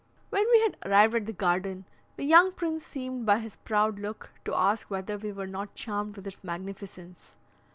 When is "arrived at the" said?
0.83-1.31